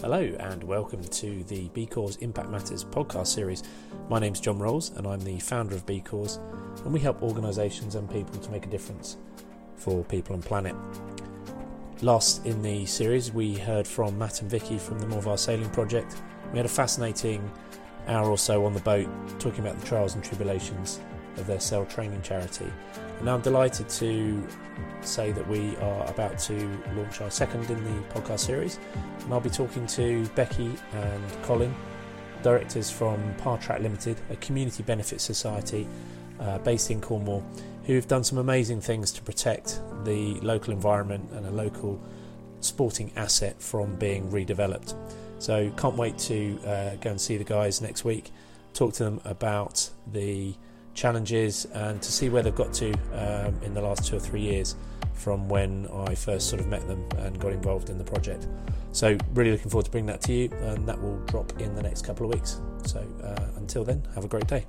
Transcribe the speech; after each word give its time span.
Hello, 0.00 0.20
and 0.38 0.62
welcome 0.62 1.02
to 1.02 1.42
the 1.42 1.68
B 1.70 1.84
Corps 1.84 2.16
Impact 2.20 2.50
Matters 2.50 2.84
podcast 2.84 3.26
series. 3.26 3.64
My 4.08 4.20
name's 4.20 4.38
John 4.38 4.60
Rolls, 4.60 4.92
and 4.94 5.08
I'm 5.08 5.20
the 5.20 5.40
founder 5.40 5.74
of 5.74 5.84
B 5.86 6.00
Corps, 6.00 6.38
and 6.84 6.92
we 6.92 7.00
help 7.00 7.20
organisations 7.20 7.96
and 7.96 8.08
people 8.08 8.38
to 8.38 8.50
make 8.52 8.64
a 8.64 8.68
difference 8.68 9.16
for 9.74 10.04
people 10.04 10.36
and 10.36 10.44
planet. 10.44 10.76
Last 12.00 12.46
in 12.46 12.62
the 12.62 12.86
series, 12.86 13.32
we 13.32 13.56
heard 13.56 13.88
from 13.88 14.16
Matt 14.16 14.40
and 14.40 14.48
Vicky 14.48 14.78
from 14.78 15.00
the 15.00 15.06
Morvar 15.06 15.36
Sailing 15.36 15.70
Project. 15.70 16.14
We 16.52 16.58
had 16.58 16.66
a 16.66 16.68
fascinating 16.68 17.50
hour 18.06 18.30
or 18.30 18.38
so 18.38 18.64
on 18.66 18.74
the 18.74 18.80
boat 18.80 19.08
talking 19.40 19.66
about 19.66 19.80
the 19.80 19.86
trials 19.86 20.14
and 20.14 20.22
tribulations 20.22 21.00
of 21.38 21.48
their 21.48 21.58
sail 21.58 21.84
training 21.86 22.22
charity. 22.22 22.70
And 23.16 23.24
now 23.24 23.34
I'm 23.34 23.40
delighted 23.40 23.88
to 23.88 24.46
say 25.00 25.32
that 25.32 25.46
we 25.48 25.76
are 25.78 26.06
about 26.06 26.38
to 26.38 26.54
launch 26.94 27.20
our 27.20 27.30
second 27.30 27.68
in 27.68 27.82
the 27.82 28.00
podcast 28.14 28.40
series, 28.40 28.78
and 29.28 29.34
I'll 29.34 29.40
be 29.40 29.50
talking 29.50 29.86
to 29.88 30.24
Becky 30.28 30.72
and 30.94 31.42
Collin, 31.42 31.74
directors 32.42 32.88
from 32.88 33.34
Par 33.34 33.58
Track 33.58 33.82
Limited, 33.82 34.18
a 34.30 34.36
community 34.36 34.82
benefit 34.82 35.20
society 35.20 35.86
uh, 36.40 36.56
based 36.60 36.90
in 36.90 36.98
Cornwall, 37.02 37.44
who've 37.84 38.08
done 38.08 38.24
some 38.24 38.38
amazing 38.38 38.80
things 38.80 39.12
to 39.12 39.20
protect 39.20 39.82
the 40.04 40.40
local 40.40 40.72
environment 40.72 41.28
and 41.32 41.44
a 41.44 41.50
local 41.50 42.00
sporting 42.60 43.12
asset 43.16 43.60
from 43.60 43.96
being 43.96 44.30
redeveloped. 44.30 44.94
So, 45.40 45.70
can't 45.76 45.96
wait 45.96 46.16
to 46.20 46.58
uh, 46.64 46.94
go 46.94 47.10
and 47.10 47.20
see 47.20 47.36
the 47.36 47.44
guys 47.44 47.82
next 47.82 48.06
week, 48.06 48.30
talk 48.72 48.94
to 48.94 49.04
them 49.04 49.20
about 49.26 49.90
the 50.10 50.54
challenges 50.98 51.64
and 51.74 52.02
to 52.02 52.10
see 52.10 52.28
where 52.28 52.42
they've 52.42 52.54
got 52.54 52.72
to 52.74 52.92
um, 53.12 53.54
in 53.62 53.72
the 53.72 53.80
last 53.80 54.06
two 54.06 54.16
or 54.16 54.20
three 54.20 54.40
years 54.40 54.74
from 55.14 55.48
when 55.48 55.88
I 55.92 56.14
first 56.14 56.48
sort 56.48 56.60
of 56.60 56.68
met 56.68 56.86
them 56.86 57.06
and 57.18 57.38
got 57.38 57.52
involved 57.52 57.90
in 57.90 57.98
the 57.98 58.04
project. 58.04 58.46
So, 58.92 59.16
really 59.34 59.52
looking 59.52 59.70
forward 59.70 59.84
to 59.84 59.90
bringing 59.90 60.06
that 60.06 60.22
to 60.22 60.32
you, 60.32 60.50
and 60.62 60.88
that 60.88 61.00
will 61.00 61.18
drop 61.26 61.60
in 61.60 61.74
the 61.74 61.82
next 61.82 62.04
couple 62.04 62.26
of 62.26 62.34
weeks. 62.34 62.60
So, 62.84 63.00
uh, 63.22 63.58
until 63.58 63.84
then, 63.84 64.02
have 64.14 64.24
a 64.24 64.28
great 64.28 64.46
day. 64.46 64.64